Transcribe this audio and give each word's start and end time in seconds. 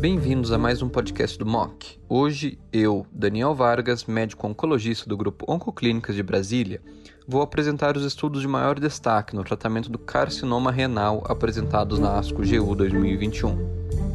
Bem-vindos 0.00 0.50
a 0.50 0.58
mais 0.58 0.82
um 0.82 0.88
podcast 0.88 1.38
do 1.38 1.46
MOC. 1.46 2.00
Hoje, 2.08 2.58
eu, 2.72 3.06
Daniel 3.12 3.54
Vargas, 3.54 4.04
médico 4.04 4.48
oncologista 4.48 5.08
do 5.08 5.16
grupo 5.16 5.44
Oncoclínicas 5.48 6.16
de 6.16 6.22
Brasília, 6.24 6.82
vou 7.26 7.40
apresentar 7.40 7.96
os 7.96 8.04
estudos 8.04 8.40
de 8.40 8.48
maior 8.48 8.80
destaque 8.80 9.36
no 9.36 9.44
tratamento 9.44 9.88
do 9.88 9.98
carcinoma 9.98 10.72
renal 10.72 11.22
apresentados 11.28 12.00
na 12.00 12.18
ASCO 12.18 12.42
GU 12.42 12.74
2021. 12.74 14.11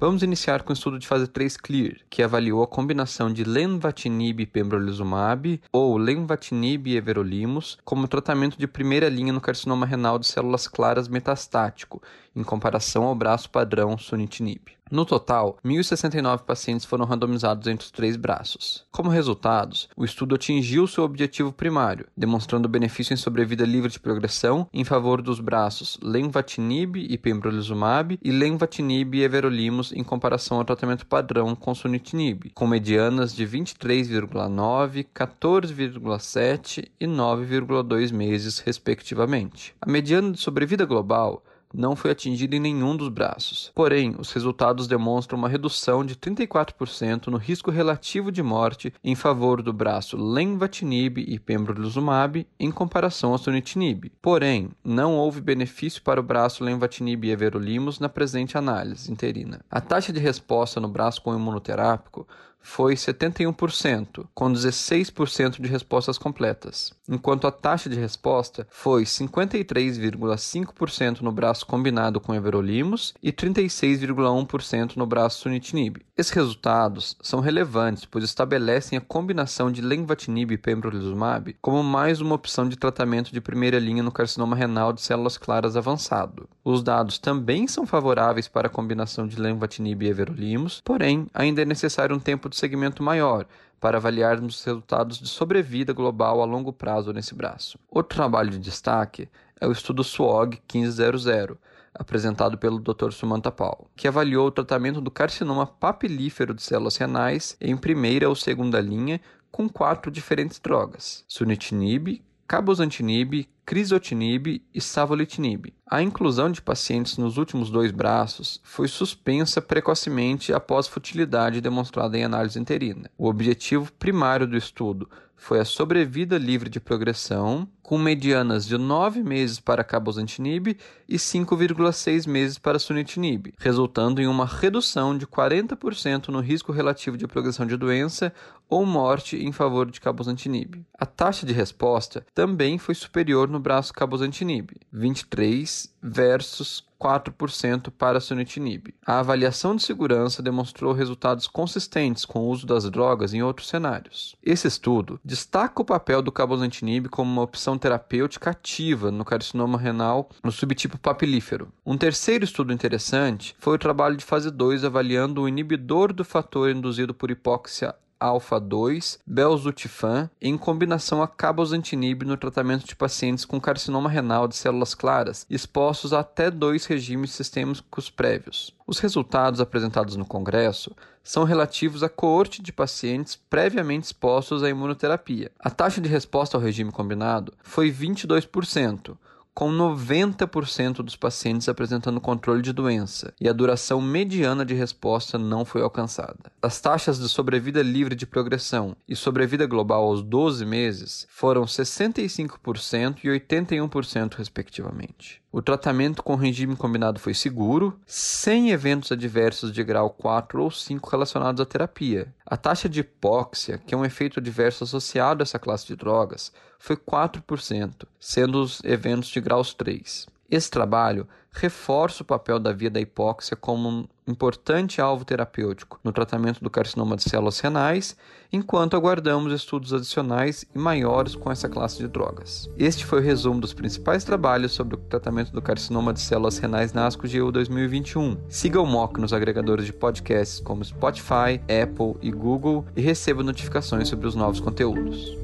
Vamos 0.00 0.22
iniciar 0.22 0.62
com 0.62 0.70
o 0.70 0.74
estudo 0.74 0.96
de 0.96 1.08
fase 1.08 1.26
3 1.26 1.56
CLEAR, 1.56 1.96
que 2.08 2.22
avaliou 2.22 2.62
a 2.62 2.68
combinação 2.68 3.32
de 3.32 3.42
lenvatinib 3.42 4.40
e 4.40 4.46
pembrolizumab 4.46 5.60
ou 5.72 5.98
lenvatinib 5.98 6.86
e 6.86 6.96
everolimus 6.96 7.76
como 7.84 8.06
tratamento 8.06 8.56
de 8.56 8.68
primeira 8.68 9.08
linha 9.08 9.32
no 9.32 9.40
carcinoma 9.40 9.84
renal 9.84 10.16
de 10.16 10.28
células 10.28 10.68
claras 10.68 11.08
metastático, 11.08 12.00
em 12.36 12.44
comparação 12.44 13.02
ao 13.02 13.14
braço 13.16 13.50
padrão 13.50 13.98
sunitinib. 13.98 14.77
No 14.90 15.04
total, 15.04 15.58
1.069 15.64 16.42
pacientes 16.42 16.86
foram 16.86 17.04
randomizados 17.04 17.66
entre 17.66 17.84
os 17.84 17.90
três 17.90 18.16
braços. 18.16 18.84
Como 18.90 19.10
resultados, 19.10 19.88
o 19.96 20.04
estudo 20.04 20.34
atingiu 20.34 20.86
seu 20.86 21.04
objetivo 21.04 21.52
primário, 21.52 22.06
demonstrando 22.16 22.68
benefício 22.68 23.12
em 23.12 23.16
sobrevida 23.16 23.64
livre 23.64 23.90
de 23.90 24.00
progressão 24.00 24.66
em 24.72 24.84
favor 24.84 25.20
dos 25.20 25.40
braços 25.40 25.98
lenvatinib 26.02 26.96
e 26.96 27.18
pembrolizumab 27.18 28.18
e 28.22 28.30
lenvatinib 28.30 29.14
e 29.14 29.22
everolimus 29.22 29.92
em 29.92 30.02
comparação 30.02 30.58
ao 30.58 30.64
tratamento 30.64 31.06
padrão 31.06 31.54
com 31.54 31.74
sunitinib, 31.74 32.50
com 32.54 32.66
medianas 32.66 33.34
de 33.34 33.46
23,9, 33.46 35.06
14,7 35.14 36.88
e 36.98 37.06
9,2 37.06 38.12
meses, 38.12 38.58
respectivamente. 38.58 39.74
A 39.80 39.90
mediana 39.90 40.32
de 40.32 40.38
sobrevida 40.38 40.84
global 40.84 41.42
não 41.72 41.94
foi 41.94 42.10
atingido 42.10 42.54
em 42.56 42.60
nenhum 42.60 42.96
dos 42.96 43.08
braços. 43.08 43.70
Porém, 43.74 44.14
os 44.18 44.32
resultados 44.32 44.86
demonstram 44.86 45.38
uma 45.38 45.48
redução 45.48 46.04
de 46.04 46.14
34% 46.16 47.28
no 47.28 47.36
risco 47.36 47.70
relativo 47.70 48.32
de 48.32 48.42
morte 48.42 48.92
em 49.02 49.14
favor 49.14 49.62
do 49.62 49.72
braço 49.72 50.16
lenvatinib 50.16 51.18
e 51.18 51.38
pembrolizumab 51.38 52.46
em 52.58 52.70
comparação 52.70 53.32
ao 53.32 53.38
sunitinib. 53.38 54.10
Porém, 54.20 54.70
não 54.84 55.16
houve 55.16 55.40
benefício 55.40 56.02
para 56.02 56.20
o 56.20 56.22
braço 56.22 56.64
lenvatinib 56.64 57.24
e 57.24 57.30
everolimus 57.30 57.98
na 57.98 58.08
presente 58.08 58.56
análise 58.56 59.10
interina. 59.10 59.60
A 59.70 59.80
taxa 59.80 60.12
de 60.12 60.20
resposta 60.20 60.80
no 60.80 60.88
braço 60.88 61.22
com 61.22 61.34
imunoterápico 61.34 62.26
foi 62.60 62.94
71%, 62.94 64.26
com 64.34 64.52
16% 64.52 65.60
de 65.60 65.68
respostas 65.68 66.18
completas, 66.18 66.92
enquanto 67.08 67.46
a 67.46 67.50
taxa 67.50 67.88
de 67.88 67.98
resposta 67.98 68.66
foi 68.70 69.04
53,5% 69.04 71.20
no 71.20 71.32
braço 71.32 71.66
combinado 71.66 72.20
com 72.20 72.34
everolimus 72.34 73.14
e 73.22 73.32
36,1% 73.32 74.96
no 74.96 75.06
braço 75.06 75.40
sunitinib. 75.40 76.02
Esses 76.16 76.32
resultados 76.32 77.16
são 77.22 77.40
relevantes, 77.40 78.04
pois 78.04 78.24
estabelecem 78.24 78.98
a 78.98 79.00
combinação 79.00 79.70
de 79.70 79.80
lenvatinib 79.80 80.50
e 80.52 80.58
pembrolizumab 80.58 81.56
como 81.62 81.80
mais 81.82 82.20
uma 82.20 82.34
opção 82.34 82.68
de 82.68 82.76
tratamento 82.76 83.32
de 83.32 83.40
primeira 83.40 83.78
linha 83.78 84.02
no 84.02 84.10
carcinoma 84.10 84.56
renal 84.56 84.92
de 84.92 85.00
células 85.00 85.38
claras 85.38 85.76
avançado. 85.76 86.48
Os 86.64 86.82
dados 86.82 87.18
também 87.18 87.68
são 87.68 87.86
favoráveis 87.86 88.48
para 88.48 88.66
a 88.66 88.70
combinação 88.70 89.26
de 89.26 89.40
lenvatinib 89.40 90.02
e 90.02 90.08
everolimus, 90.08 90.82
porém 90.84 91.26
ainda 91.32 91.62
é 91.62 91.64
necessário 91.64 92.14
um 92.14 92.20
tempo 92.20 92.47
de 92.48 92.56
segmento 92.56 93.02
maior 93.02 93.46
para 93.80 93.98
avaliarmos 93.98 94.58
os 94.58 94.64
resultados 94.64 95.18
de 95.18 95.28
sobrevida 95.28 95.92
global 95.92 96.42
a 96.42 96.44
longo 96.44 96.72
prazo 96.72 97.12
nesse 97.12 97.34
braço. 97.34 97.78
Outro 97.90 98.16
trabalho 98.16 98.50
de 98.50 98.58
destaque 98.58 99.28
é 99.60 99.66
o 99.66 99.72
estudo 99.72 100.02
SWOG 100.02 100.60
1500, 100.72 101.56
apresentado 101.94 102.58
pelo 102.58 102.78
Dr. 102.78 103.10
Sumanta 103.10 103.50
Paul, 103.50 103.88
que 103.96 104.08
avaliou 104.08 104.48
o 104.48 104.52
tratamento 104.52 105.00
do 105.00 105.10
carcinoma 105.10 105.66
papilífero 105.66 106.54
de 106.54 106.62
células 106.62 106.96
renais 106.96 107.56
em 107.60 107.76
primeira 107.76 108.28
ou 108.28 108.34
segunda 108.34 108.80
linha 108.80 109.20
com 109.50 109.68
quatro 109.68 110.10
diferentes 110.10 110.58
drogas: 110.58 111.24
sunitinib, 111.26 112.22
cabozantinib, 112.48 113.46
crisotinib 113.66 114.62
e 114.74 114.80
savolitinib. 114.80 115.74
A 115.86 116.00
inclusão 116.02 116.50
de 116.50 116.62
pacientes 116.62 117.18
nos 117.18 117.36
últimos 117.36 117.70
dois 117.70 117.92
braços 117.92 118.58
foi 118.64 118.88
suspensa 118.88 119.60
precocemente 119.60 120.50
após 120.54 120.88
futilidade 120.88 121.60
demonstrada 121.60 122.16
em 122.16 122.24
análise 122.24 122.58
interina. 122.58 123.10
O 123.18 123.28
objetivo 123.28 123.92
primário 123.92 124.46
do 124.46 124.56
estudo 124.56 125.10
foi 125.38 125.60
a 125.60 125.64
sobrevida 125.64 126.36
livre 126.36 126.68
de 126.68 126.80
progressão, 126.80 127.66
com 127.80 127.96
medianas 127.96 128.66
de 128.66 128.76
9 128.76 129.22
meses 129.22 129.58
para 129.58 129.84
cabozantinib 129.84 130.76
e 131.08 131.16
5,6 131.16 132.28
meses 132.28 132.58
para 132.58 132.78
sunitinib, 132.78 133.54
resultando 133.56 134.20
em 134.20 134.26
uma 134.26 134.44
redução 134.44 135.16
de 135.16 135.26
40% 135.26 136.28
no 136.28 136.40
risco 136.40 136.70
relativo 136.72 137.16
de 137.16 137.26
progressão 137.26 137.64
de 137.64 137.78
doença 137.78 138.34
ou 138.68 138.84
morte 138.84 139.36
em 139.42 139.52
favor 139.52 139.90
de 139.90 140.00
cabozantinib. 140.00 140.84
A 140.98 141.06
taxa 141.06 141.46
de 141.46 141.54
resposta 141.54 142.26
também 142.34 142.76
foi 142.76 142.94
superior 142.94 143.48
no 143.48 143.60
braço 143.60 143.94
cabozantinib, 143.94 144.72
23 144.92 145.94
versus 146.08 146.84
4% 147.00 147.90
para 147.96 148.20
sunitinib. 148.20 148.92
A 149.06 149.20
avaliação 149.20 149.76
de 149.76 149.82
segurança 149.82 150.42
demonstrou 150.42 150.92
resultados 150.92 151.46
consistentes 151.46 152.24
com 152.24 152.40
o 152.40 152.48
uso 152.48 152.66
das 152.66 152.90
drogas 152.90 153.32
em 153.32 153.42
outros 153.42 153.68
cenários. 153.68 154.34
Esse 154.42 154.66
estudo 154.66 155.20
destaca 155.24 155.80
o 155.80 155.84
papel 155.84 156.20
do 156.20 156.32
cabozantinib 156.32 157.08
como 157.08 157.30
uma 157.30 157.42
opção 157.42 157.78
terapêutica 157.78 158.50
ativa 158.50 159.10
no 159.10 159.24
carcinoma 159.24 159.78
renal 159.78 160.28
no 160.42 160.50
subtipo 160.50 160.98
papilífero. 160.98 161.72
Um 161.86 161.96
terceiro 161.96 162.44
estudo 162.44 162.72
interessante 162.72 163.54
foi 163.58 163.76
o 163.76 163.78
trabalho 163.78 164.16
de 164.16 164.24
fase 164.24 164.50
2 164.50 164.84
avaliando 164.84 165.42
o 165.42 165.48
inibidor 165.48 166.12
do 166.12 166.24
fator 166.24 166.70
induzido 166.70 167.14
por 167.14 167.30
hipóxia 167.30 167.94
alfa-2, 168.20 169.18
belzutifan, 169.26 170.30
em 170.40 170.56
combinação 170.56 171.22
a 171.22 171.28
cabozantinib 171.28 172.24
no 172.24 172.36
tratamento 172.36 172.86
de 172.86 172.96
pacientes 172.96 173.44
com 173.44 173.60
carcinoma 173.60 174.10
renal 174.10 174.48
de 174.48 174.56
células 174.56 174.94
claras, 174.94 175.46
expostos 175.48 176.12
a 176.12 176.20
até 176.20 176.50
dois 176.50 176.86
regimes 176.86 177.32
sistêmicos 177.32 178.10
prévios. 178.10 178.74
Os 178.86 178.98
resultados 178.98 179.60
apresentados 179.60 180.16
no 180.16 180.24
Congresso 180.24 180.94
são 181.22 181.44
relativos 181.44 182.02
à 182.02 182.08
coorte 182.08 182.62
de 182.62 182.72
pacientes 182.72 183.36
previamente 183.50 184.06
expostos 184.06 184.62
à 184.62 184.70
imunoterapia. 184.70 185.50
A 185.58 185.68
taxa 185.68 186.00
de 186.00 186.08
resposta 186.08 186.56
ao 186.56 186.62
regime 186.62 186.90
combinado 186.90 187.52
foi 187.62 187.92
22%, 187.92 189.16
com 189.58 189.72
90% 189.72 191.02
dos 191.02 191.16
pacientes 191.16 191.68
apresentando 191.68 192.20
controle 192.20 192.62
de 192.62 192.72
doença, 192.72 193.34
e 193.40 193.48
a 193.48 193.52
duração 193.52 194.00
mediana 194.00 194.64
de 194.64 194.72
resposta 194.72 195.36
não 195.36 195.64
foi 195.64 195.82
alcançada. 195.82 196.52
As 196.62 196.80
taxas 196.80 197.18
de 197.18 197.28
sobrevida 197.28 197.82
livre 197.82 198.14
de 198.14 198.24
progressão 198.24 198.94
e 199.08 199.16
sobrevida 199.16 199.66
global 199.66 200.04
aos 200.04 200.22
12 200.22 200.64
meses 200.64 201.26
foram 201.28 201.64
65% 201.64 203.24
e 203.24 203.28
81%, 203.30 204.34
respectivamente. 204.34 205.42
O 205.50 205.62
tratamento 205.62 206.22
com 206.22 206.34
regime 206.34 206.76
combinado 206.76 207.18
foi 207.18 207.32
seguro, 207.32 207.98
sem 208.06 208.70
eventos 208.70 209.10
adversos 209.10 209.72
de 209.72 209.82
grau 209.82 210.10
4 210.10 210.62
ou 210.62 210.70
5 210.70 211.08
relacionados 211.08 211.58
à 211.58 211.64
terapia. 211.64 212.34
A 212.44 212.54
taxa 212.54 212.86
de 212.86 213.00
hipóxia, 213.00 213.78
que 213.78 213.94
é 213.94 213.98
um 213.98 214.04
efeito 214.04 214.40
adverso 214.40 214.84
associado 214.84 215.42
a 215.42 215.44
essa 215.44 215.58
classe 215.58 215.86
de 215.86 215.96
drogas, 215.96 216.52
foi 216.78 216.96
4%, 216.96 218.06
sendo 218.20 218.62
os 218.62 218.84
eventos 218.84 219.30
de 219.30 219.40
graus 219.40 219.72
3. 219.72 220.26
Esse 220.50 220.70
trabalho 220.70 221.28
reforça 221.52 222.22
o 222.22 222.26
papel 222.26 222.58
da 222.58 222.72
via 222.72 222.88
da 222.88 222.98
hipóxia 222.98 223.54
como 223.54 223.88
um 223.88 224.08
importante 224.26 224.98
alvo 224.98 225.22
terapêutico 225.22 226.00
no 226.02 226.10
tratamento 226.10 226.62
do 226.62 226.70
carcinoma 226.70 227.16
de 227.16 227.24
células 227.24 227.60
renais, 227.60 228.16
enquanto 228.50 228.96
aguardamos 228.96 229.52
estudos 229.52 229.92
adicionais 229.92 230.64
e 230.74 230.78
maiores 230.78 231.34
com 231.34 231.50
essa 231.50 231.68
classe 231.68 231.98
de 231.98 232.08
drogas. 232.08 232.70
Este 232.78 233.04
foi 233.04 233.20
o 233.20 233.22
resumo 233.22 233.60
dos 233.60 233.74
principais 233.74 234.24
trabalhos 234.24 234.72
sobre 234.72 234.94
o 234.94 234.98
tratamento 234.98 235.52
do 235.52 235.60
carcinoma 235.60 236.14
de 236.14 236.20
células 236.20 236.56
renais 236.58 236.94
na 236.94 237.06
ASCO 237.06 237.28
GU 237.28 237.52
2021. 237.52 238.38
Siga 238.48 238.80
o 238.80 238.86
MOC 238.86 239.18
nos 239.18 239.34
agregadores 239.34 239.84
de 239.84 239.92
podcasts 239.92 240.60
como 240.60 240.82
Spotify, 240.82 241.60
Apple 241.82 242.16
e 242.22 242.30
Google 242.30 242.86
e 242.96 243.02
receba 243.02 243.42
notificações 243.42 244.08
sobre 244.08 244.26
os 244.26 244.34
novos 244.34 244.60
conteúdos. 244.60 245.36